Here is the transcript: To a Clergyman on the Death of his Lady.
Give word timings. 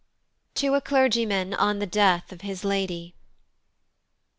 To 0.55 0.73
a 0.73 0.81
Clergyman 0.81 1.53
on 1.53 1.77
the 1.77 1.85
Death 1.85 2.31
of 2.31 2.41
his 2.41 2.63
Lady. 2.63 3.13